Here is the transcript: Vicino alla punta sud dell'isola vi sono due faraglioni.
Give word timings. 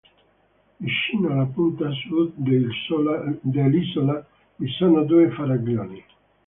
Vicino 0.79 1.29
alla 1.31 1.45
punta 1.45 1.87
sud 1.91 2.31
dell'isola 2.35 4.19
vi 4.55 4.67
sono 4.67 5.03
due 5.03 5.29
faraglioni. 5.29 6.03